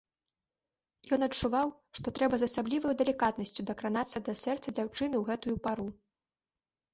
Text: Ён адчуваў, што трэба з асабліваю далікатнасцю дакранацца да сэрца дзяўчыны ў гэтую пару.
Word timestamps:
Ён 1.17 1.25
адчуваў, 1.25 1.67
што 1.99 2.07
трэба 2.19 2.35
з 2.43 2.47
асабліваю 2.51 2.93
далікатнасцю 3.01 3.67
дакранацца 3.71 4.23
да 4.31 4.35
сэрца 4.43 4.67
дзяўчыны 4.79 5.15
ў 5.19 5.23
гэтую 5.29 5.55
пару. 5.69 5.87